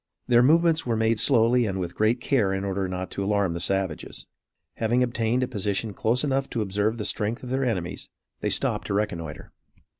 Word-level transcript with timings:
Their 0.27 0.41
movements 0.41 0.83
were 0.83 0.95
made 0.97 1.19
slowly 1.19 1.67
and 1.67 1.79
with 1.79 1.93
great 1.93 2.19
care 2.19 2.53
in 2.55 2.63
order 2.63 2.87
not 2.87 3.11
to 3.11 3.23
alarm 3.23 3.53
the 3.53 3.59
savages. 3.59 4.25
Having 4.77 5.03
obtained 5.03 5.43
a 5.43 5.47
position 5.47 5.93
close 5.93 6.23
enough 6.23 6.49
to 6.49 6.63
observe 6.63 6.97
the 6.97 7.05
strength 7.05 7.43
of 7.43 7.51
their 7.51 7.63
enemies, 7.63 8.09
they 8.39 8.49
stopped 8.49 8.87
to 8.87 8.95
reconnoitre. 8.95 9.51